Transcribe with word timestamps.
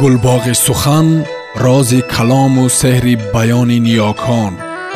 гулбоғи 0.00 0.54
сухан 0.66 1.08
рози 1.64 2.00
калому 2.14 2.64
сеҳри 2.80 3.14
баёни 3.34 3.78
ниёкон 3.86 4.52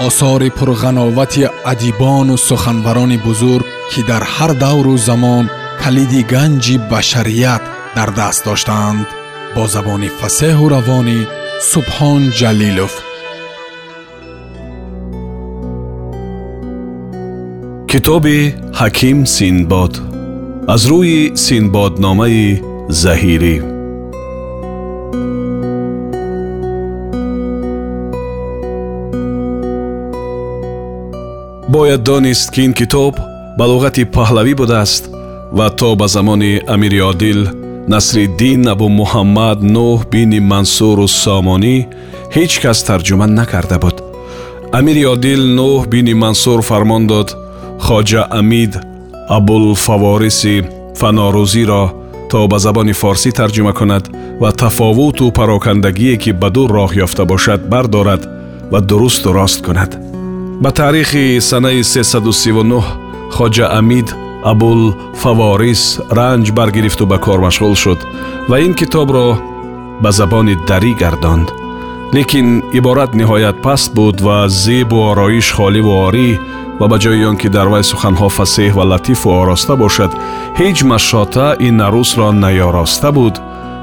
осори 0.07 0.49
пурғановати 0.59 1.45
адибону 1.73 2.37
суханбарони 2.49 3.19
бузург 3.27 3.67
ки 3.91 4.01
дар 4.11 4.23
ҳар 4.35 4.53
давру 4.65 4.95
замон 5.09 5.45
калиди 5.83 6.21
ганҷи 6.33 6.77
башарият 6.91 7.63
дар 7.97 8.11
даст 8.19 8.41
доштаанд 8.49 9.07
бо 9.55 9.63
забони 9.75 10.09
фасеҳу 10.21 10.67
равонӣ 10.75 11.19
субҳон 11.71 12.23
ҷалилов. 12.39 12.95
Китоби 17.91 18.41
ҳаким 18.81 19.19
синбод. 19.37 19.93
Аз 20.75 20.83
рӯи 20.91 21.21
синбодномаи 21.45 22.47
заҳирӣ 23.03 23.74
бояд 31.75 32.03
донист 32.03 32.51
ки 32.55 32.61
ин 32.63 32.73
китоб 32.73 33.15
ба 33.59 33.65
луғати 33.67 34.03
паҳлавӣ 34.17 34.55
будааст 34.61 35.05
ва 35.59 35.69
то 35.79 35.97
ба 36.01 36.07
замони 36.15 36.63
амири 36.75 37.01
одил 37.11 37.41
насриддин 37.93 38.69
абу 38.75 38.87
муҳаммад 39.01 39.59
нӯҳ 39.75 39.99
бини 40.13 40.39
мансуру 40.53 41.07
сомонӣ 41.23 41.77
ҳеҷ 42.37 42.53
кас 42.63 42.79
тарҷума 42.89 43.27
накарда 43.39 43.79
буд 43.85 43.97
амири 44.79 45.05
одил 45.15 45.43
нӯҳ 45.59 45.81
бини 45.93 46.15
мансур 46.25 46.61
фармон 46.69 47.03
дод 47.13 47.29
хоҷа 47.87 48.23
амид 48.41 48.73
абулфавориси 49.37 50.57
фанорӯзиро 51.01 51.85
то 52.31 52.39
ба 52.51 52.59
забони 52.65 52.95
форсӣ 53.01 53.31
тарҷума 53.39 53.73
кунад 53.79 54.05
ва 54.43 54.51
тафовуту 54.61 55.25
парокандагие 55.39 56.17
ки 56.23 56.31
ба 56.41 56.49
ду 56.55 56.63
роҳ 56.77 56.91
ёфта 57.05 57.23
бошад 57.33 57.61
бардорад 57.73 58.23
ва 58.73 58.79
дурусту 58.89 59.29
рост 59.39 59.61
кунад 59.67 59.93
ба 60.63 60.71
таърихи 60.73 61.41
санаи 61.41 61.83
339 61.85 62.83
хоҷа 63.37 63.67
амид 63.79 64.09
абулфаворис 64.45 65.83
ранҷ 66.19 66.47
баргирифту 66.59 67.05
ба 67.07 67.19
кор 67.19 67.39
машғул 67.47 67.75
шуд 67.83 68.01
ва 68.49 68.57
ин 68.67 68.75
китобро 68.75 69.39
ба 70.03 70.11
забони 70.13 70.55
дарӣ 70.69 70.93
гардонд. 71.03 71.49
Лекин 72.15 72.63
иборат 72.79 73.13
ниҳоят 73.21 73.57
паст 73.63 73.95
буд 73.95 74.17
ва 74.27 74.49
зебу 74.49 74.97
ороиш 75.11 75.49
холиву 75.57 75.93
орӣ 76.07 76.31
ва 76.81 76.87
ба 76.91 76.97
ҷои 77.03 77.25
он 77.31 77.37
ки 77.37 77.49
дар 77.57 77.67
вай 77.73 77.85
суханҳо 77.91 78.29
фасеҳ 78.39 78.73
ва 78.79 78.85
латифу 78.91 79.29
ороста 79.41 79.75
бошад 79.83 80.13
ҳеҷ 80.61 80.79
машота 80.93 81.47
ин 81.69 81.77
арӯсро 81.87 82.29
наёроста 82.45 83.11
буд 83.19 83.35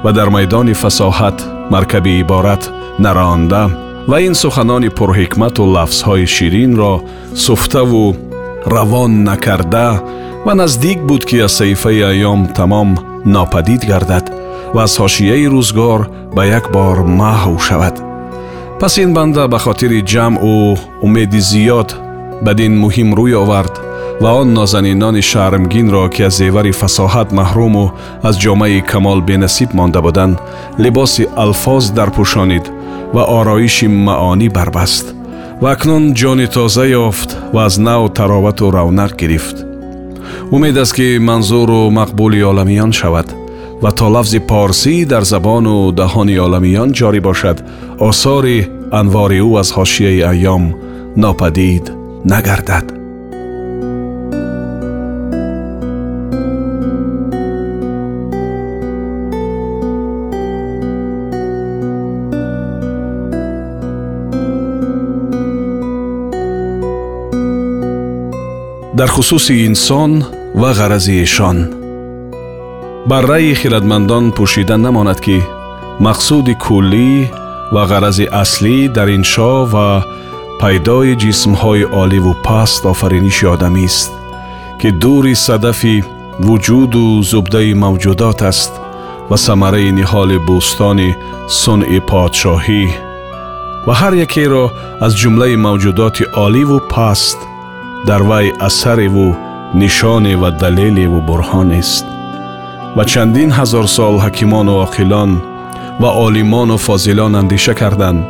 ва 0.04 0.10
дар 0.18 0.28
майдони 0.36 0.74
фасоҳат 0.82 1.36
маркаби 1.72 2.12
иборат 2.22 2.62
наронда 3.04 3.62
ва 4.08 4.20
ин 4.20 4.34
суханони 4.34 4.90
пурҳикмату 4.98 5.62
лафзҳои 5.74 6.26
ширинро 6.34 6.94
суфтаву 7.44 8.16
равон 8.74 9.12
накарда 9.28 9.88
ва 10.46 10.52
наздик 10.54 10.98
буд 11.08 11.22
ки 11.28 11.36
аз 11.46 11.52
саҳифаи 11.58 12.00
айём 12.10 12.40
тамом 12.58 12.90
нопадид 13.34 13.82
гардад 13.90 14.26
ва 14.74 14.82
аз 14.86 14.92
ҳошияи 15.02 15.46
рӯзгор 15.54 16.00
ба 16.36 16.42
як 16.58 16.64
бор 16.74 16.96
маҳв 17.20 17.58
шавад. 17.68 17.96
Пас 18.80 18.94
ин 19.04 19.10
банда 19.16 19.44
ба 19.52 19.58
хотири 19.66 20.00
ҷамъу 20.12 20.78
умеди 21.06 21.40
зиёд 21.50 21.90
бадин 22.46 22.72
муҳим 22.84 23.08
рӯй 23.18 23.34
овард 23.42 23.74
ва 24.22 24.30
он 24.40 24.48
нозанинони 24.58 25.22
шармгинро 25.30 26.04
ки 26.14 26.22
аз 26.28 26.34
зевари 26.40 26.72
фасоҳат 26.80 27.28
маҳруму 27.38 27.84
аз 28.28 28.34
ҷомаи 28.42 28.80
камол 28.90 29.20
бенасиб 29.30 29.70
монда 29.78 30.00
буданд 30.06 30.36
либоси 30.82 31.24
алфоз 31.44 31.84
дарпӯшонид 31.98 32.66
ва 33.14 33.22
ороиши 33.38 33.86
маонӣ 34.06 34.48
барбаст 34.56 35.06
ва 35.62 35.70
акнун 35.74 36.04
ҷони 36.20 36.46
тоза 36.54 36.84
ёфт 37.06 37.30
ва 37.54 37.64
аз 37.68 37.74
нав 37.78 38.02
таровату 38.18 38.70
равнақ 38.76 39.12
гирифт 39.20 39.56
умед 40.54 40.76
аст 40.76 40.94
ки 40.96 41.18
манзуру 41.28 41.90
мақбули 41.98 42.40
оламиён 42.50 42.92
шавад 42.92 43.28
ва 43.82 43.90
то 43.98 44.06
лафзи 44.14 44.40
порсӣ 44.50 44.94
дар 45.12 45.24
забону 45.32 45.92
даҳони 46.00 46.36
оламиён 46.46 46.88
ҷорӣ 46.98 47.20
бошад 47.28 47.58
осори 48.08 48.58
анвори 49.00 49.40
ӯ 49.48 49.50
аз 49.62 49.68
ҳошияи 49.76 50.20
айём 50.32 50.64
нопадид 51.22 51.84
нагардад 52.32 53.01
дар 68.94 69.08
хусуси 69.08 69.54
инсон 69.66 70.12
ва 70.54 70.70
ғарази 70.76 71.14
эшон 71.24 71.58
бар 73.08 73.24
раъи 73.32 73.54
хиратмандон 73.60 74.24
пӯшида 74.36 74.76
намонад 74.76 75.20
ки 75.24 75.38
мақсуди 76.06 76.54
куллӣ 76.64 77.10
ва 77.74 77.82
ғарази 77.90 78.26
аслӣ 78.42 78.76
дар 78.96 79.08
иншо 79.16 79.52
ва 79.74 79.88
пайдои 80.60 81.16
ҷисмҳои 81.22 81.88
оливу 82.02 82.32
паст 82.46 82.82
офариниши 82.92 83.46
одамист 83.54 84.10
ки 84.80 84.88
дури 85.02 85.34
садафи 85.46 85.96
вуҷуду 86.46 87.04
зубдаи 87.30 87.72
мавҷудот 87.84 88.40
аст 88.50 88.72
ва 89.30 89.36
самараи 89.46 89.90
ниҳоли 89.98 90.38
бӯстони 90.48 91.10
сунъи 91.60 92.00
подшоҳӣ 92.10 92.84
ва 93.86 93.94
ҳар 94.00 94.14
якеро 94.26 94.64
аз 95.04 95.12
ҷумлаи 95.20 95.56
мавҷудоти 95.66 96.24
оливу 96.44 96.78
паст 96.94 97.38
дар 98.08 98.22
вай 98.22 98.46
асареву 98.68 99.36
нишоне 99.74 100.34
ва 100.42 100.50
далелеву 100.50 101.20
бурҳонест 101.28 102.04
ва 102.96 103.04
чандин 103.12 103.50
ҳазор 103.58 103.86
сол 103.96 104.14
ҳакимону 104.24 104.74
оқилон 104.86 105.32
ва 106.02 106.10
олимону 106.26 106.76
фозилон 106.86 107.32
андеша 107.40 107.74
карданд 107.80 108.22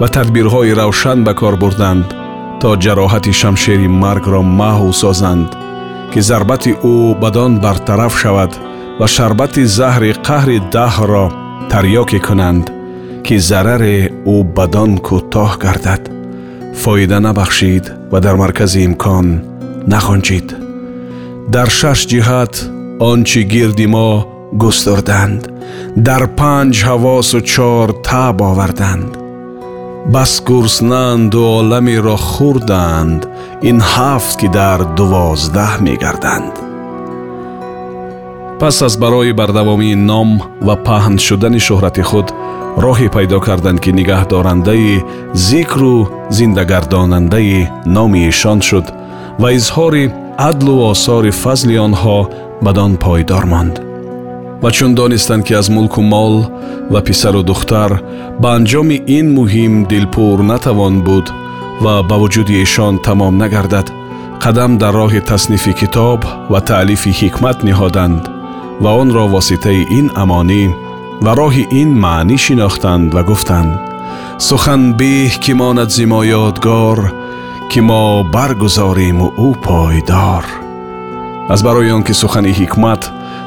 ва 0.00 0.06
тадбирҳои 0.16 0.76
равшан 0.80 1.18
ба 1.26 1.32
кор 1.40 1.54
бурданд 1.62 2.06
то 2.60 2.68
ҷароҳати 2.84 3.32
шамшери 3.40 3.88
маргро 4.02 4.42
маҳв 4.60 4.92
созанд 5.02 5.48
ки 6.12 6.20
зарбати 6.28 6.72
ӯ 6.92 6.96
бадон 7.22 7.52
бартараф 7.64 8.14
шавад 8.22 8.52
ва 9.00 9.06
шарбати 9.16 9.62
заҳри 9.78 10.10
қаҳри 10.26 10.58
даҳрро 10.74 11.26
тарьёке 11.72 12.18
кунанд 12.26 12.64
ки 13.26 13.34
зараре 13.48 13.98
ӯ 14.34 14.36
бадон 14.56 14.90
кӯтоҳ 15.06 15.50
гардад 15.64 16.02
фоида 16.74 17.20
набахшид 17.20 17.84
ва 18.12 18.20
дар 18.20 18.36
маркази 18.36 18.80
имкон 18.88 19.26
нағонҷид 19.92 20.48
дар 21.54 21.68
шаш 21.78 22.00
ҷиҳат 22.10 22.54
он 23.08 23.18
чӣ 23.28 23.40
гирди 23.52 23.86
мо 23.94 24.10
густурданд. 24.62 25.42
Дар 26.06 26.22
панҷ 26.38 26.74
ҳавосу 26.88 27.38
чор 27.52 27.88
таб 28.08 28.36
оварданд. 28.50 29.10
Бас 30.14 30.32
гурснанду 30.48 31.40
оламеро 31.58 32.16
хӯрданд 32.30 33.20
ин 33.70 33.78
ҳафт 33.92 34.32
ки 34.40 34.48
дар 34.58 34.80
дувоздаҳ 34.96 35.72
мегарданд. 35.86 36.54
Пас 38.60 38.76
аз 38.86 38.94
барои 39.02 39.32
бардавомии 39.40 40.00
ном 40.10 40.30
ва 40.66 40.74
паҳн 40.86 41.16
шудани 41.26 41.60
шӯҳрати 41.66 42.02
худ 42.10 42.28
роҳе 42.76 43.08
пайдо 43.16 43.38
карданд 43.40 43.80
ки 43.84 43.90
нигаҳдорандаи 43.98 45.02
зикру 45.34 46.08
зиндагардонандаи 46.36 47.68
номи 47.96 48.20
эшон 48.30 48.60
шуд 48.68 48.86
ва 49.40 49.48
изҳори 49.58 50.04
адлу 50.48 50.74
осори 50.92 51.32
фазли 51.42 51.76
онҳо 51.86 52.18
бадон 52.64 52.92
пойдор 53.04 53.44
монд. 53.52 53.74
Ва 54.62 54.70
чун 54.76 54.94
донистанд 54.94 55.44
ки 55.46 55.52
аз 55.60 55.68
мулку 55.68 56.00
мол 56.02 56.34
ва 56.92 57.00
писару 57.08 57.42
духтар 57.42 57.90
ба 58.42 58.48
анҷоми 58.58 58.96
ин 59.18 59.26
муҳим 59.38 59.74
дилпур 59.90 60.38
натавон 60.50 60.94
буд 61.06 61.26
ва 61.84 61.94
ба 62.08 62.16
вуҷуди 62.22 62.62
эшон 62.64 62.94
тамом 63.06 63.34
нагардад. 63.42 63.86
Қадам 64.44 64.72
дар 64.82 64.94
роҳи 65.00 65.20
таснифи 65.30 65.72
китоб 65.80 66.20
ва 66.52 66.60
таълифи 66.70 67.10
ҳикмат 67.20 67.58
niҳоданд 67.68 68.22
ва 68.82 68.90
онро 69.02 69.24
воситаи 69.34 69.82
ин 69.98 70.06
амонӣ 70.22 70.64
ва 71.24 71.32
роҳи 71.40 71.64
ин 71.80 71.90
маънӣ 72.04 72.36
шинохтанд 72.44 73.08
ва 73.14 73.22
гуфтанд. 73.30 73.72
Сухан 74.48 74.82
беҳ 74.98 75.32
ки 75.44 75.52
монад 75.60 75.90
зимо 75.96 76.20
ёдгор 76.44 76.98
ки 77.70 77.80
мо 77.88 78.02
баргузориму 78.34 79.26
ӯ 79.46 79.48
пойдор 79.66 80.44
аз 81.52 81.60
барои 81.66 81.90
он 81.96 82.02
ки 82.06 82.14
сухани 82.20 82.52
ҳикмат 82.60 83.02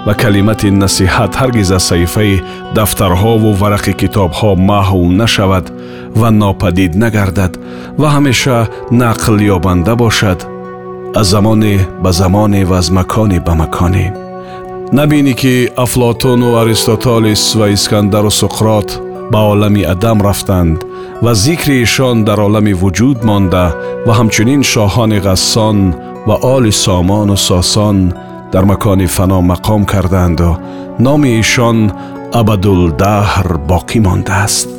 ва 0.05 0.13
калимати 0.21 0.69
насиҳат 0.83 1.33
ҳаргиз 1.41 1.69
аз 1.77 1.83
саҳифаи 1.89 2.41
дафтарҳову 2.77 3.49
варақи 3.61 3.93
китобҳо 4.01 4.49
маҳв 4.69 5.01
нашавад 5.21 5.65
ва 6.19 6.29
нопадид 6.41 6.91
нагардад 7.03 7.53
ва 8.01 8.07
ҳамеша 8.15 8.57
нақлёбанда 9.01 9.93
бошад 10.03 10.39
аз 11.19 11.27
замоне 11.33 11.75
ба 12.03 12.11
замоне 12.19 12.61
ва 12.69 12.77
аз 12.81 12.87
маконе 12.97 13.39
ба 13.47 13.53
маконе 13.61 14.05
набинӣ 14.91 15.33
ки 15.41 15.55
афлотону 15.85 16.55
аристотолис 16.61 17.55
ва 17.55 17.67
искандару 17.75 18.31
суқрот 18.41 18.89
ба 19.31 19.39
олами 19.51 19.83
адам 19.93 20.21
рафтанд 20.21 20.77
ва 21.23 21.33
зикри 21.33 21.75
ишон 21.85 22.23
дар 22.27 22.39
олами 22.47 22.73
вуҷуд 22.81 23.19
монда 23.29 23.65
ва 24.05 24.13
ҳамчунин 24.19 24.61
шоҳони 24.73 25.19
ғассон 25.27 25.77
ва 26.27 26.35
оли 26.55 26.71
сомону 26.83 27.37
сосон 27.37 27.97
дар 28.53 28.63
макони 28.71 29.07
фано 29.15 29.39
мақом 29.51 29.81
кардаанду 29.91 30.51
номи 31.05 31.29
ишон 31.43 31.77
абадулдаҳр 32.39 33.49
боқӣ 33.69 33.99
мондааст 34.07 34.69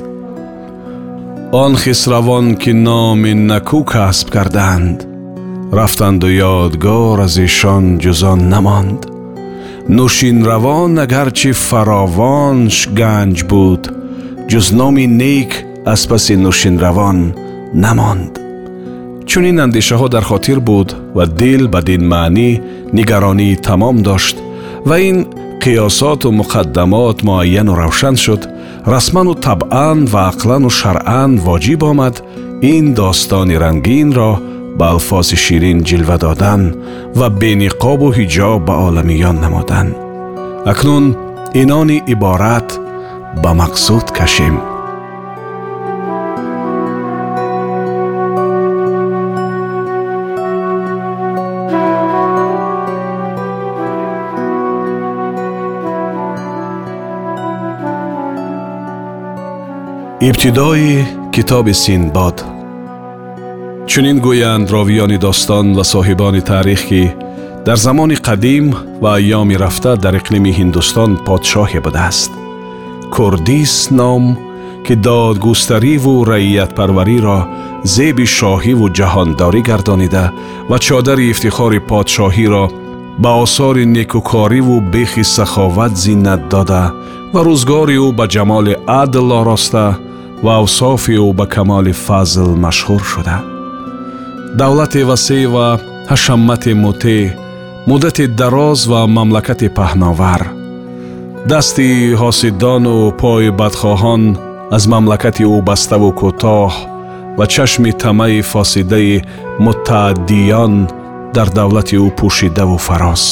он 1.62 1.72
хисравон 1.82 2.46
ки 2.62 2.72
номи 2.86 3.32
накӯ 3.50 3.80
касб 3.92 4.26
карданд 4.34 4.98
рафтанду 5.78 6.28
ёдгор 6.56 7.18
аз 7.26 7.34
ишон 7.48 7.84
ҷузон 8.02 8.40
намонд 8.54 9.13
нӯшинравон 9.88 10.98
агарчи 11.04 11.52
фаровонш 11.52 12.76
ганҷ 13.00 13.38
буд. 13.50 13.82
Ҷуз 14.50 14.66
номи 14.78 15.06
нек 15.06 15.50
аз 15.92 16.02
паси 16.10 16.34
нӯшинравон 16.44 17.18
намонд. 17.84 18.32
Чунин 19.28 19.56
андешаҳо 19.64 20.08
дар 20.14 20.24
хотир 20.30 20.58
буд 20.68 20.88
ва 21.16 21.24
дил 21.26 21.62
бадин 21.74 22.02
маънӣ 22.12 22.50
нигаронии 22.96 23.60
тамом 23.66 23.96
дошт 24.08 24.36
ва 24.88 24.96
ин 25.08 25.18
қиёсоту 25.62 26.28
муқаддамот 26.40 27.18
муайяну 27.28 27.74
равшан 27.82 28.16
шуд. 28.24 28.42
Расману 28.92 29.34
табъан 29.34 29.98
ва 30.12 30.22
ақлану 30.32 30.70
шаръан 30.80 31.32
воҷиб 31.46 31.82
омад. 31.90 32.16
Ин 32.62 32.94
достони 32.94 33.56
рангинро 33.62 34.32
ба 34.78 34.84
алфози 34.94 35.36
ширин 35.44 35.78
ҷилва 35.88 36.16
додан 36.24 36.62
ва 37.18 37.26
бениқобу 37.40 38.08
ҳиҷоб 38.18 38.60
ба 38.68 38.74
оламиён 38.86 39.36
намудан 39.44 39.88
акнун 40.72 41.04
инони 41.60 41.98
иборат 42.12 42.68
ба 43.42 43.50
мақсуд 43.60 44.06
кашем. 44.18 44.56
Ибтидои 60.28 61.04
китоби 61.34 61.74
синдбод 61.82 62.53
чунин 63.94 64.18
гӯянд 64.26 64.66
ровиёни 64.74 65.18
достон 65.26 65.66
ва 65.76 65.84
соҳибони 65.92 66.42
таърих 66.50 66.82
ки 66.88 67.02
дар 67.66 67.76
замони 67.86 68.16
қадим 68.26 68.66
ва 69.02 69.10
айёми 69.18 69.56
рафта 69.64 69.92
дар 70.04 70.14
иқлими 70.20 70.52
ҳиндустон 70.58 71.10
подшоҳе 71.26 71.80
будааст 71.86 72.32
курдис 73.14 73.74
ном 73.98 74.24
ки 74.86 74.94
додгӯстариву 75.06 76.14
раиятпарвариро 76.32 77.38
зеби 77.94 78.26
шоҳиву 78.38 78.86
ҷаҳондорӣ 78.98 79.60
гардонида 79.68 80.24
ва 80.70 80.76
чодари 80.86 81.24
ифтихори 81.32 81.80
подшоҳиро 81.90 82.64
ба 83.22 83.30
осори 83.44 83.84
некӯкориву 83.96 84.76
бехи 84.94 85.24
саховат 85.36 85.92
зиннат 86.04 86.42
дода 86.52 86.84
ва 87.32 87.40
рӯзгори 87.48 87.96
ӯ 88.06 88.08
ба 88.18 88.24
ҷамоли 88.34 88.74
адл 89.02 89.28
ороста 89.40 89.86
ва 90.44 90.52
авсофи 90.62 91.14
ӯ 91.26 91.28
ба 91.38 91.44
камоли 91.54 91.92
фазл 92.06 92.50
машҳур 92.64 93.04
шуда 93.12 93.53
давлате 94.60 95.04
васеъ 95.04 95.46
ва 95.54 95.66
ҳашаммати 96.10 96.72
мутеъ 96.84 97.34
муддати 97.88 98.26
дароз 98.40 98.80
ва 98.90 99.00
мамлакати 99.16 99.68
паҳновар. 99.78 100.42
Дасти 101.50 101.88
ҳосидону 102.22 102.96
пои 103.20 103.50
бадхоҳон 103.60 104.22
аз 104.76 104.84
мамлакати 104.92 105.44
ӯ 105.56 105.56
баставу 105.68 106.10
кӯтоҳ 106.20 106.72
ва 107.38 107.44
чашми 107.54 107.92
тамаи 108.02 108.40
фосидаи 108.52 109.22
мутааддиён 109.64 110.74
дар 111.34 111.48
давлати 111.58 111.96
ӯ 112.04 112.08
пӯшидаву 112.18 112.78
фарос 112.86 113.24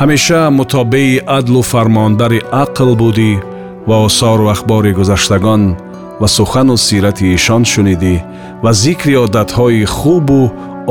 ҳамеша 0.00 0.40
мутобеи 0.58 1.22
адлу 1.38 1.62
фармонбари 1.72 2.40
ақл 2.64 2.90
будӣ 3.02 3.32
ва 3.88 3.96
осору 4.06 4.46
ахбори 4.54 4.92
гузаштагон 4.98 5.62
ва 6.20 6.28
сухану 6.28 6.76
сирати 6.76 7.34
ишон 7.34 7.64
шунидӣ 7.72 8.16
ва 8.62 8.72
зикри 8.72 9.14
одатҳои 9.24 9.84
хубу 9.84 10.42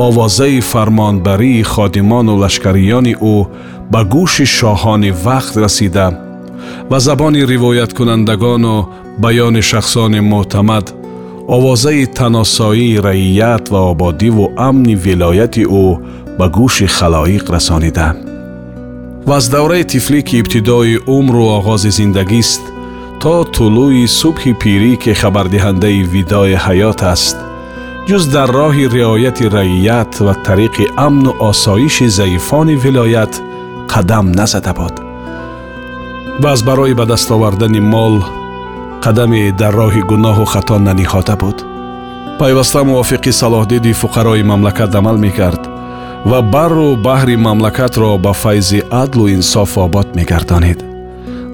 овозаи 0.06 0.60
фармонбарии 0.60 1.62
ходимону 1.72 2.34
лашкариёни 2.42 3.14
ӯ 3.34 3.36
ба 3.92 4.00
гӯши 4.14 4.46
шоҳони 4.58 5.10
вақт 5.24 5.54
расида. 5.64 6.08
Ва 6.90 6.98
забони 7.06 7.42
ривояткунандагону 7.52 8.76
баёни 9.22 9.62
шахсони 9.70 10.20
мӯътамад 10.30 10.86
овозаи 11.56 12.06
таносоии 12.18 13.00
раият 13.06 13.64
ва 13.72 13.80
ободиву 13.92 14.44
амни 14.68 14.94
вилояти 15.04 15.64
ӯ 15.84 15.86
ба 16.38 16.46
гӯши 16.56 16.86
халоиқ 16.96 17.44
расонида. 17.54 18.08
Ва 19.28 19.36
аз 19.36 19.44
давраи 19.54 19.84
тифлӣ 19.92 20.20
ки 20.26 20.34
ибтидои 20.40 20.96
умру 21.16 21.44
оғози 21.58 21.90
зиндагист 21.98 22.62
то 23.22 23.44
тулӯи 23.54 24.04
субҳи 24.20 24.52
пирӣ 24.60 24.92
ки 25.02 25.12
хабардиҳандаи 25.20 26.00
видои 26.14 26.56
ҳаёт 26.64 27.00
аст 27.14 27.36
ҷуз 28.08 28.24
дар 28.34 28.48
роҳи 28.60 28.84
риояти 28.96 29.44
раият 29.56 30.12
ва 30.26 30.34
тариқи 30.46 30.84
амну 31.06 31.30
осоиши 31.50 32.08
заифони 32.18 32.76
вилоят 32.84 33.32
қадам 33.92 34.26
назада 34.40 34.72
буд 34.78 34.94
ва 36.42 36.48
аз 36.54 36.60
барои 36.68 36.94
ба 37.00 37.04
даст 37.12 37.28
овардани 37.36 37.80
мол 37.94 38.14
қадаме 39.04 39.42
дар 39.60 39.72
роҳи 39.80 40.02
гуноҳу 40.10 40.44
хато 40.52 40.76
наниҳода 40.88 41.34
буд 41.42 41.58
пайваста 42.40 42.80
мувофиқи 42.90 43.32
салоҳдиди 43.42 43.98
фуқарои 44.02 44.48
мамлакат 44.50 44.94
амал 45.00 45.16
мекард 45.26 45.62
ва 46.30 46.38
барру 46.54 46.88
баҳри 47.06 47.36
мамлакатро 47.46 48.10
ба 48.24 48.32
файзи 48.42 48.80
адлу 49.02 49.24
инсоф 49.36 49.72
обод 49.86 50.08
мегардонид 50.18 50.89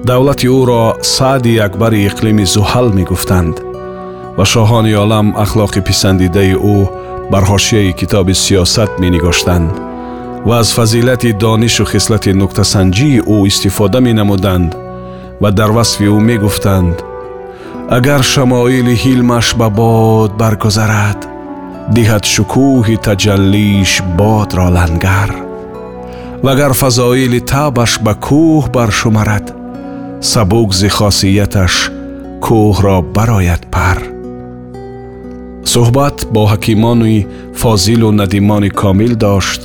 давлати 0.05 0.47
ӯро 0.47 0.83
саъди 1.01 1.57
акбари 1.67 1.99
иқлими 2.09 2.45
зуҳал 2.55 2.87
мегуфтанд 2.97 3.55
ва 4.37 4.45
шоҳони 4.53 4.93
олам 5.03 5.27
ахлоқи 5.43 5.81
писандидаи 5.87 6.53
ӯ 6.75 6.77
бар 7.31 7.43
ҳошияи 7.51 7.93
китоби 7.99 8.33
сиёсат 8.43 8.91
менигоштанд 9.03 9.71
ва 10.47 10.55
аз 10.61 10.69
фазилати 10.77 11.31
донишу 11.43 11.85
хислати 11.91 12.31
нуктасанҷии 12.41 13.23
ӯ 13.35 13.37
истифода 13.49 13.99
менамуданд 14.07 14.71
ва 15.41 15.49
дар 15.59 15.71
васфи 15.77 16.07
ӯ 16.15 16.19
мегуфтанд 16.29 16.95
агар 17.97 18.21
шамоили 18.33 18.95
ҳилмаш 19.03 19.47
ба 19.59 19.67
бод 19.79 20.31
баргузарад 20.41 21.19
диҳад 21.95 22.23
шукӯҳи 22.33 22.95
таҷаллиш 23.07 23.91
бодро 24.19 24.67
лангар. 24.77 25.31
Вагар 26.45 26.73
фазоили 26.81 27.39
табаш 27.53 27.91
ба 28.05 28.13
кӯҳ 28.25 28.63
баршумарад 28.75 29.56
сабук 30.30 30.70
зи 30.80 30.88
хосияташ 30.96 31.74
кӯҳро 32.46 32.96
барояд 33.16 33.62
пар 33.74 33.98
суҳбат 35.72 36.16
бо 36.34 36.42
ҳакимони 36.52 37.26
фозилу 37.60 38.08
надимони 38.20 38.70
комил 38.82 39.12
дошт 39.26 39.60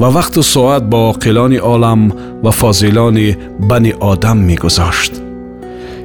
ва 0.00 0.08
вақту 0.16 0.40
соат 0.54 0.84
бо 0.92 0.98
оқилони 1.12 1.58
олам 1.74 2.00
ва 2.44 2.52
фозилони 2.60 3.36
бани 3.70 3.92
одам 4.12 4.38
мегузошт 4.48 5.12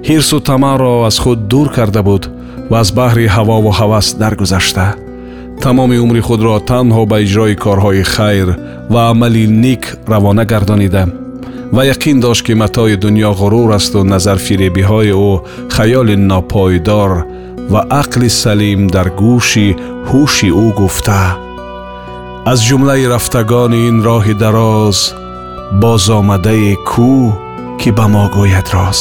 ҳирсу 0.10 0.38
тамаъро 0.50 0.94
аз 1.10 1.18
худ 1.24 1.40
дур 1.52 1.68
карда 1.76 2.02
буд 2.10 2.24
ва 2.72 2.78
аз 2.84 2.90
баҳри 3.00 3.26
ҳавову 3.36 3.72
ҳавас 3.80 4.08
даргузашта 4.22 4.88
тамоми 5.64 5.98
умри 6.06 6.22
худро 6.28 6.56
танҳо 6.72 7.02
ба 7.12 7.18
иҷрои 7.26 7.56
корҳои 7.64 8.04
хайр 8.14 8.50
ва 8.94 9.02
амали 9.12 9.44
нек 9.66 9.84
равона 10.12 10.44
гардонида 10.52 11.04
Ва 11.73 11.83
яқин 11.87 12.21
дошт 12.21 12.43
ки 12.47 12.55
матои 12.55 12.97
дунё 13.03 13.31
ғурур 13.41 13.71
асту 13.79 14.01
назарфиребиҳои 14.13 15.13
ӯ 15.29 15.33
хаёли 15.75 16.17
нопойдор 16.31 17.13
ва 17.73 17.81
ақли 18.03 18.29
салим 18.43 18.81
дар 18.95 19.09
гӯши 19.21 19.69
ҳуши 20.11 20.49
ӯ 20.65 20.67
гуфта. 20.79 21.23
Аз 22.51 22.59
ҷумлаи 22.67 23.05
рафтагони 23.13 23.81
ин 23.89 23.97
роҳи 24.09 24.35
дароз 24.43 24.99
бозомадае 25.83 26.75
кӯ 26.91 27.15
ки 27.81 27.91
ба 27.97 28.07
мо 28.13 28.25
гӯяд 28.35 28.69
роз. 28.75 29.01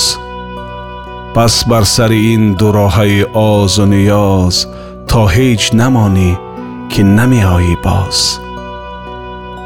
Пас 1.33 1.55
бар 1.69 1.83
сари 1.95 2.19
ин 2.33 2.43
дуроҳаи 2.59 3.19
озу 3.51 3.85
ниёз 3.93 4.55
то 5.09 5.21
ҳеҷ 5.35 5.61
намонӣ 5.79 6.31
ки 6.91 7.01
намеоӣ 7.17 7.75
боз 7.85 8.19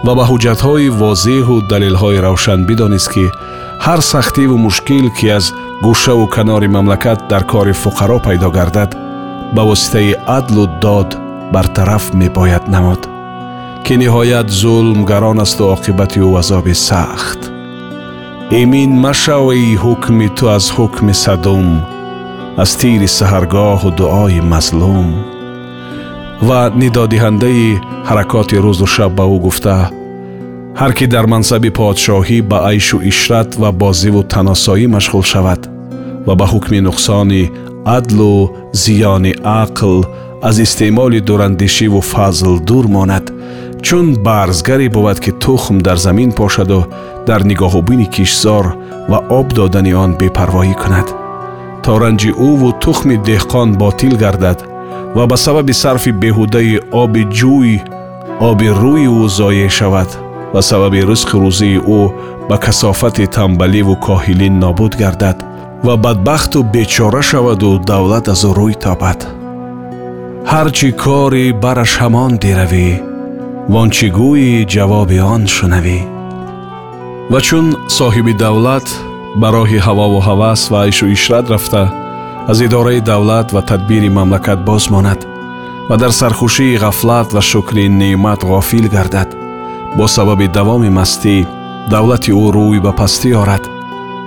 ва 0.06 0.14
ба 0.18 0.24
ҳуҷҷатҳои 0.30 0.94
возеҳу 1.02 1.56
далелҳои 1.72 2.24
равшан 2.28 2.60
бидонист 2.70 3.10
ки 3.14 3.26
ҳар 3.86 4.00
сахтиву 4.12 4.56
мушкил 4.66 5.06
ки 5.18 5.26
аз 5.38 5.46
гӯшаву 5.86 6.26
канори 6.36 6.70
мамлакат 6.76 7.20
дар 7.32 7.44
кори 7.52 7.74
фуқаро 7.84 8.18
пайдо 8.26 8.50
гардад 8.58 8.92
ба 9.56 9.62
воситаи 9.70 10.12
адлу 10.38 10.66
дод 10.84 11.10
бартараф 11.54 12.04
мебояд 12.22 12.66
намуд 12.74 13.02
ки 13.86 13.94
ниҳоят 14.02 14.48
зулм 14.62 15.00
гарон 15.12 15.38
асту 15.46 15.64
оқибати 15.76 16.20
ӯ 16.28 16.30
азоби 16.42 16.76
сахт. 16.90 17.42
Эмин 18.62 18.92
машавӣ 19.06 19.78
ҳукми 19.84 20.28
ту 20.38 20.44
аз 20.58 20.66
ҳукми 20.76 21.14
садум 21.24 21.68
аз 22.64 22.72
тири 22.80 23.08
саҳаргоҳу 23.18 23.90
дуои 24.00 24.42
мазлум 24.52 25.10
ва 26.48 26.62
нидодиҳандаи 26.82 27.80
ҳаракоти 28.10 28.56
рӯзу 28.66 28.88
шаб 28.96 29.12
ба 29.18 29.26
ӯ 29.36 29.38
гуфта. 29.46 29.78
Ҳар 30.80 30.92
кӣ 30.98 31.06
дар 31.14 31.26
мансаби 31.34 31.70
подшоҳӣ 31.80 32.38
ба 32.50 32.58
айшу 32.72 32.98
ишрат 33.12 33.50
ва 33.62 33.70
бозиву 33.82 34.22
таносоӣ 34.34 34.86
машғул 34.96 35.24
шавад 35.32 35.62
ва 36.28 36.34
ба 36.40 36.46
ҳукми 36.54 36.80
нуқсони 36.88 37.44
адлу 37.98 38.34
зиёни 38.84 39.34
ақл 39.64 39.96
аз 40.48 40.56
истеъмоли 40.66 41.20
дурандешиву 41.28 42.02
фазл 42.12 42.56
дур 42.70 42.86
монад. 42.96 43.26
Чун 43.86 44.08
барзгаре 44.26 44.88
бувад 44.96 45.20
ки 45.24 45.32
тухм 45.44 45.78
дар 45.88 45.98
замин 46.06 46.32
пошаду 46.40 46.80
дар 47.28 47.42
нигоҳубини 47.50 48.08
кишзор 48.16 48.66
ва 49.12 49.20
об 49.40 49.48
додани 49.58 49.94
он 50.04 50.12
бепарвоӣ 50.20 50.74
кунад. 50.82 51.08
То 51.84 51.92
ранҷи 52.02 52.32
ӯву 52.50 52.70
тухми 52.84 53.16
деҳқон 53.30 53.70
ботил 53.82 54.16
гардад 54.24 54.60
ва 55.16 55.28
ба 55.28 55.38
сабаби 55.38 55.74
сарфи 55.74 56.12
беҳудаи 56.22 56.80
оби 57.02 57.24
ҷӯй 57.38 57.74
оби 58.50 58.68
рӯи 58.82 59.08
ӯ 59.22 59.28
зоеъ 59.38 59.70
шавад 59.78 60.10
ва 60.54 60.62
сабаби 60.70 61.02
ризқи 61.10 61.36
рӯзии 61.44 61.80
ӯ 62.00 62.02
ба 62.50 62.58
касофати 62.66 63.26
тамбаливу 63.36 63.96
коҳилӣ 64.06 64.48
нобуд 64.64 64.94
гардад 65.02 65.38
ва 65.86 65.96
бадбахту 66.06 66.60
бечора 66.74 67.22
шаваду 67.30 67.70
давлат 67.90 68.26
аз 68.34 68.42
ӯ 68.50 68.52
рӯй 68.60 68.74
табад 68.86 69.20
ҳар 70.52 70.68
чӣ 70.78 70.90
кори 71.04 71.46
бараш 71.64 71.92
ҳамон 72.02 72.32
диравӣ 72.44 72.90
вончи 73.74 74.08
гӯи 74.18 74.66
ҷавоби 74.74 75.20
он 75.34 75.44
шунавӣ 75.56 76.00
ва 77.32 77.40
чун 77.48 77.66
соҳиби 77.98 78.34
давлат 78.44 78.88
ба 79.42 79.48
роҳи 79.56 79.80
ҳавову 79.86 80.20
ҳавас 80.28 80.62
ва 80.72 80.80
айшу 80.86 81.06
ишрат 81.16 81.46
рафта 81.54 81.84
аз 82.48 82.62
идораи 82.62 83.02
давлат 83.02 83.52
ва 83.52 83.62
тадбири 83.62 84.10
мамлакат 84.10 84.66
боз 84.66 84.90
монад 84.90 85.28
ва 85.90 85.98
дар 85.98 86.12
сархушии 86.12 86.78
ғафлат 86.78 87.34
ва 87.34 87.42
шукри 87.42 87.90
неъмат 87.90 88.44
ғофил 88.44 88.90
гардад. 88.90 89.36
Бо 89.98 90.08
сабаби 90.08 90.48
давоми 90.48 90.90
мастӣ 90.90 91.46
давлати 91.90 92.32
ӯ 92.32 92.46
рӯй 92.56 92.80
ба 92.82 92.92
пастӣ 92.92 93.30
орад 93.42 93.64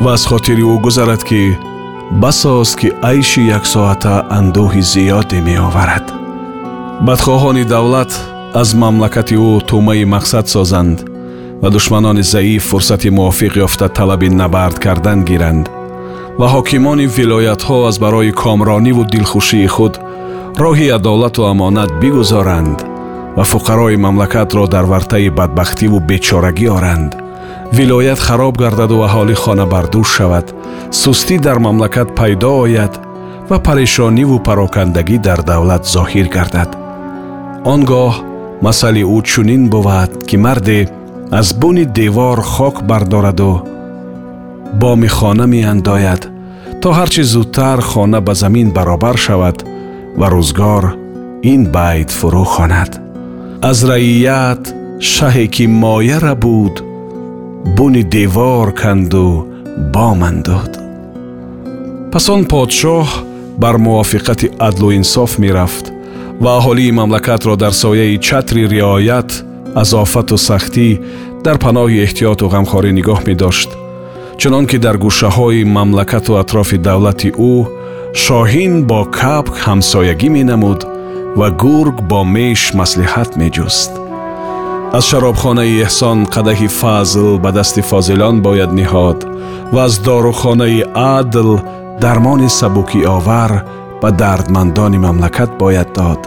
ва 0.01 0.13
аз 0.13 0.23
хотири 0.27 0.63
ӯ 0.63 0.81
гузарад 0.85 1.23
ки 1.29 1.57
басоз 2.23 2.77
ки 2.81 2.89
айши 3.03 3.43
яксоата 3.59 4.15
андӯҳи 4.39 4.83
зиёде 4.93 5.41
меоварад. 5.49 6.07
Бадхоҳони 7.07 7.65
давлат 7.65 8.13
аз 8.61 8.69
мамлакати 8.75 9.37
ӯ 9.49 9.53
тӯмаи 9.69 10.05
мақсад 10.15 10.47
созанд 10.55 10.99
ва 11.63 11.69
душманони 11.71 12.23
заиф 12.23 12.63
фурсати 12.71 13.09
мувофиқ 13.11 13.55
ёфта 13.67 13.87
талаби 13.89 14.29
набард 14.41 14.77
кардан 14.85 15.25
гиранд 15.29 15.67
ва 16.41 16.47
ҳокимони 16.55 17.07
вилоятҳо 17.17 17.77
аз 17.91 17.97
барои 18.05 18.37
комрониву 18.43 19.05
дилхушии 19.13 19.69
худ 19.75 19.95
роҳи 20.63 20.95
адолату 20.99 21.43
амонат 21.53 21.91
бигузоранд 22.01 22.79
ва 23.37 23.45
фуқарои 23.53 23.97
мамлакатро 24.05 24.65
дар 24.75 24.85
вартаи 24.93 25.29
бадбахтиву 25.39 25.99
бечорагӣ 26.09 26.69
оранд. 26.77 27.13
Вилоят 27.77 28.21
хароб 28.27 28.55
гардаду 28.63 28.97
аҳолӣ 29.07 29.35
хонабардӯш 29.43 30.09
шавад 30.17 30.47
сустӣ 31.03 31.37
дар 31.47 31.59
мамлакат 31.67 32.09
пайдо 32.19 32.51
ояд 32.65 32.93
ва 33.51 33.59
парешониву 33.67 34.37
парокандагӣ 34.47 35.19
дар 35.27 35.41
давлат 35.51 35.83
зоҳир 35.95 36.27
гардад. 36.37 36.71
Он 37.73 37.81
гоҳ 37.91 38.13
масъали 38.67 39.03
ӯ 39.17 39.19
чунин 39.31 39.63
бувад 39.75 40.11
ки 40.29 40.37
марде 40.45 40.81
аз 41.39 41.49
буни 41.61 41.85
девор 41.99 42.39
хок 42.55 42.77
бардораду 42.91 43.53
боми 44.81 45.09
хона 45.09 45.47
меандояд 45.47 46.23
то 46.81 46.89
ҳар 46.97 47.09
чӣ 47.15 47.23
зудтар 47.33 47.79
хона 47.91 48.21
ба 48.27 48.35
замин 48.43 48.69
баробар 48.77 49.17
шавад 49.27 49.59
ва 50.19 50.27
рӯзгор 50.35 50.85
ин 51.53 51.63
байт 51.77 52.11
фурӯ 52.19 52.45
хонад 52.55 52.93
аз 53.71 53.79
раият 53.91 54.63
шаҳе 55.13 55.47
ки 55.55 55.65
мояра 55.83 56.35
буд 56.45 56.75
буни 57.77 58.03
девор 58.17 58.69
канду 58.83 59.27
бом 59.95 60.19
андод 60.31 60.73
пас 62.13 62.25
он 62.35 62.43
подшоҳ 62.53 63.09
бар 63.63 63.77
мувофиқати 63.85 64.47
адлу 64.69 64.89
инсоф 64.99 65.33
мерафт 65.43 65.87
ва 66.43 66.51
аҳолии 66.59 66.97
мамлакатро 66.99 67.55
дар 67.63 67.73
сояи 67.83 68.19
чатри 68.27 68.63
риоят 68.75 69.31
аз 69.81 69.91
офату 70.05 70.37
сахтӣ 70.49 70.89
дар 71.45 71.57
паноҳи 71.65 72.03
эҳтиёту 72.07 72.45
ғамхорӣ 72.55 72.91
нигоҳ 72.99 73.21
медошт 73.29 73.71
чунон 74.41 74.65
ки 74.71 74.79
дар 74.85 74.97
гӯшаҳои 75.05 75.65
мамлакату 75.77 76.33
атрофи 76.43 76.79
давлати 76.89 77.31
ӯ 77.53 77.55
шоҳин 78.25 78.75
бо 78.91 79.01
капк 79.19 79.55
ҳамсоягӣ 79.67 80.29
менамуд 80.37 80.81
ва 81.39 81.49
гург 81.63 81.97
бо 82.11 82.21
меш 82.37 82.61
маслиҳат 82.81 83.31
меҷуст. 83.41 83.93
Аз 84.97 85.05
шаробхонаи 85.11 85.81
эҳсон 85.87 86.19
қадаҳи 86.35 86.69
фазл 86.81 87.29
ба 87.45 87.51
дасти 87.59 87.83
фозилон 87.91 88.37
бояд 88.47 88.71
ниҳод 88.81 89.19
ва 89.75 89.81
аз 89.89 89.95
дорухонаи 90.09 90.81
адл 91.19 91.51
дармони 92.03 92.49
сабукиовар 92.59 93.53
ба 94.03 94.09
дардмандони 94.21 94.99
мамлакат 95.07 95.51
бояд 95.63 95.89
дод 95.99 96.21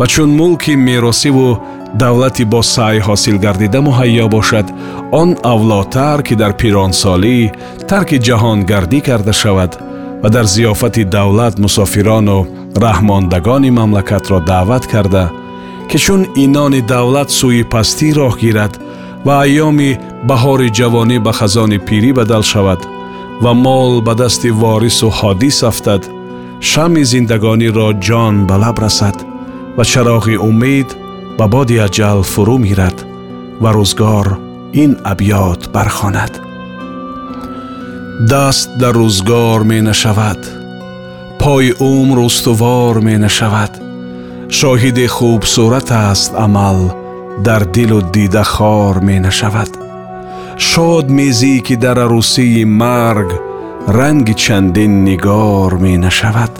ва 0.00 0.06
чун 0.06 0.30
мулки 0.36 0.76
меросиву 0.76 1.58
давлати 1.94 2.44
бо 2.44 2.62
саъй 2.62 2.98
ҳосил 3.06 3.36
гардида 3.44 3.80
муҳайё 3.88 4.26
бошад 4.36 4.66
он 5.20 5.30
авлотар 5.52 6.18
ки 6.26 6.34
дар 6.42 6.52
пиронсолӣ 6.60 7.38
тарки 7.90 8.16
ҷаҳонгардӣ 8.26 9.00
карда 9.08 9.32
шавад 9.42 9.72
ва 10.22 10.28
дар 10.34 10.46
зиёфати 10.54 11.02
давлат 11.16 11.54
мусофирону 11.64 12.38
раҳмондагони 12.84 13.70
мамлакатро 13.78 14.38
даъват 14.50 14.84
карда 14.92 15.24
ки 15.90 15.98
чун 16.04 16.22
инони 16.44 16.80
давлат 16.92 17.28
сӯи 17.38 17.62
пастӣ 17.72 18.08
роҳ 18.18 18.34
гирад 18.42 18.72
ва 19.26 19.34
айёми 19.44 19.90
баҳори 20.28 20.68
ҷавонӣ 20.78 21.16
ба 21.26 21.32
хазони 21.38 21.78
пирӣ 21.86 22.10
бадал 22.18 22.42
шавад 22.52 22.80
ва 23.42 23.52
мол 23.64 23.92
ба 24.06 24.12
дасти 24.20 24.50
ворису 24.62 25.08
ҳодис 25.18 25.58
афтад 25.70 26.02
шамъи 26.70 27.04
зиндагониро 27.12 27.88
ҷон 28.06 28.34
ба 28.48 28.56
лаб 28.64 28.78
расад 28.84 29.16
ва 29.76 29.84
чароғи 29.90 30.36
умед 30.48 30.88
ба 31.38 31.46
боди 31.54 31.76
аҷал 31.86 32.20
фурӯ 32.32 32.56
мирад 32.64 32.98
ва 33.62 33.70
рӯзгор 33.76 34.26
ин 34.82 34.92
абьёт 35.12 35.60
бархонад. 35.74 36.32
Даст 38.30 38.68
дар 38.80 38.94
рӯзгор 39.02 39.60
менашавад 39.72 40.40
пои 41.40 41.68
умр 41.92 42.18
устувор 42.28 42.96
менашавад. 43.08 43.72
Шоҳиди 44.58 45.06
хубсурат 45.16 45.88
аст 46.10 46.32
амал 46.44 46.80
дар 47.46 47.62
дилу 47.74 48.00
дида 48.14 48.44
хор 48.52 48.96
менашавад. 49.08 49.72
Шод 50.68 51.06
мезӣ 51.18 51.54
ки 51.66 51.74
дар 51.84 51.98
арӯсии 52.06 52.64
марг 52.82 53.30
ранги 53.96 54.34
чандин 54.42 54.92
нигор 55.08 55.72
менашавад 55.86 56.52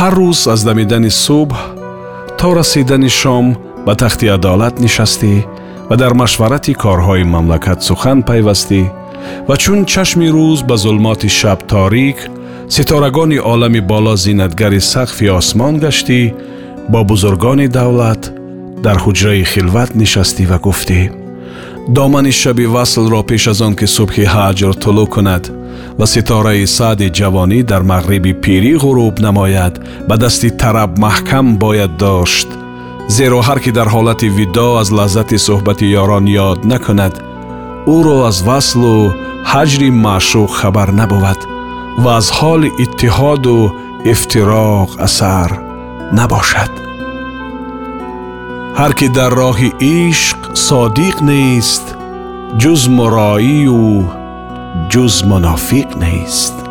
ҳар 0.00 0.14
рӯз 0.20 0.40
аз 0.54 0.60
дамидани 0.68 1.10
субҳ 1.24 1.58
то 2.38 2.48
расидани 2.58 3.10
шом 3.20 3.46
ба 3.86 3.92
тахти 4.02 4.26
адолат 4.36 4.74
нишастӣ 4.84 5.34
ва 5.88 5.94
дар 6.02 6.12
машварати 6.22 6.72
корҳои 6.82 7.24
мамлакат 7.34 7.78
сухан 7.88 8.18
пайвастӣ. 8.28 8.82
Ва 9.48 9.56
чун 9.62 9.80
чашми 9.92 10.28
рӯз 10.36 10.60
ба 10.68 10.76
зулмоти 10.84 11.28
шаб 11.38 11.58
торик 11.72 12.18
ситорагони 12.74 13.38
олами 13.52 13.80
боло 13.90 14.14
зинатгари 14.24 14.80
сақфи 14.92 15.26
осмон 15.38 15.74
гаштӣ 15.84 16.20
бо 16.92 17.00
бузургони 17.10 17.68
давлат 17.78 18.22
дар 18.84 18.96
ҳуҷраи 19.04 19.44
хилват 19.52 19.90
нишастӣ 20.00 20.44
ва 20.50 20.58
гуфтӣ. 20.66 21.00
Домани 21.96 22.32
шаби 22.40 22.66
васлро 22.74 23.20
пеш 23.28 23.44
аз 23.52 23.60
он 23.66 23.74
ки 23.78 23.86
субҳи 23.96 24.24
ҳаҷр 24.34 24.72
тулӯ 24.82 25.06
кунад 25.14 25.44
ва 25.98 26.06
ситораи 26.06 26.66
саъди 26.76 27.08
ҷавонӣ 27.18 27.60
дар 27.70 27.82
мағриби 27.92 28.32
пирӣ 28.44 28.74
ғуруб 28.82 29.14
намояд 29.26 29.74
ба 30.08 30.14
дасти 30.22 30.50
тараб 30.60 30.92
маҳкам 31.04 31.46
бояд 31.62 31.92
дошт. 32.04 32.48
Зеро 33.16 33.40
ҳар 33.48 33.58
ки 33.64 33.70
дар 33.78 33.88
ҳолати 33.94 34.28
видо 34.38 34.68
аз 34.80 34.88
лаззати 34.98 35.38
суҳбати 35.46 35.86
ёрон 36.02 36.26
ёд 36.48 36.60
накунад 36.72 37.14
ӯро 37.96 38.16
аз 38.30 38.38
васлу 38.48 38.96
ҳаҷри 39.52 39.88
маъшуқ 40.04 40.50
хабар 40.60 40.88
набувад 41.00 41.40
ва 42.02 42.10
аз 42.20 42.28
ҳоли 42.38 42.70
иттиҳоду 42.84 43.58
ифтироқ 44.12 44.90
асар 45.06 45.50
набошад. 46.18 46.72
Ҳар 48.78 48.92
ки 48.98 49.06
дар 49.18 49.32
роҳи 49.42 49.70
ишқ 50.02 50.40
содиқ 50.68 51.16
нест 51.30 51.84
ҷуз 52.62 52.82
муроию 52.98 53.86
ҷуз 54.92 55.16
мунофиқ 55.30 55.88
нест 56.02 56.65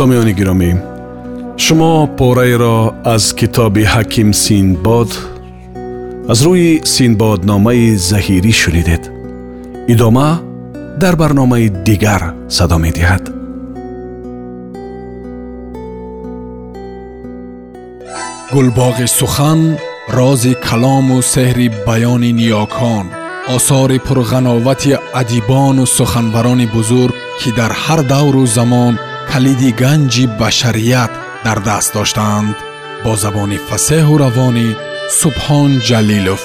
сомиёни 0.00 0.32
гиромӣ 0.40 0.70
шумо 1.64 1.92
пораеро 2.18 2.78
аз 3.14 3.24
китоби 3.38 3.84
ҳаким 3.94 4.28
синбод 4.44 5.10
аз 6.32 6.38
рӯи 6.46 6.70
синбодномаи 6.94 7.86
заҳирӣ 8.10 8.52
шунидед 8.62 9.02
идома 9.92 10.28
дар 11.02 11.14
барномаи 11.22 11.66
дигар 11.88 12.22
садо 12.56 12.76
медиҳад 12.84 13.24
гулбоғи 18.54 19.06
сухан 19.18 19.60
рози 20.18 20.52
калому 20.66 21.18
сеҳри 21.34 21.66
баёни 21.86 22.30
ниёкон 22.40 23.06
осори 23.56 23.98
пурғановати 24.06 24.92
адибону 25.20 25.84
суханбарони 25.96 26.66
бузург 26.74 27.14
ки 27.40 27.50
дар 27.58 27.72
ҳар 27.82 28.00
давру 28.14 28.42
замон 29.30 29.42
калиди 29.42 29.70
ганҷи 29.72 30.26
башарият 30.40 31.10
дар 31.44 31.58
даст 31.60 31.94
доштаанд 31.94 32.56
бо 33.04 33.16
забони 33.16 33.58
фасеҳу 33.68 34.18
равонӣ 34.18 34.68
субҳон 35.20 35.70
ҷалилов 35.88 36.42